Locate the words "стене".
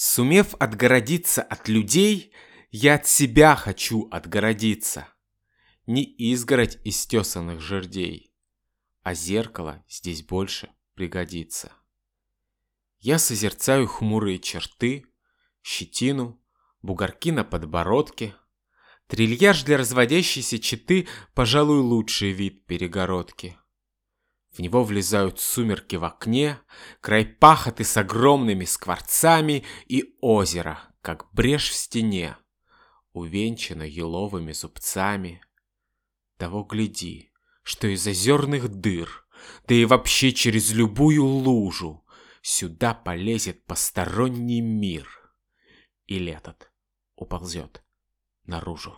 31.74-32.36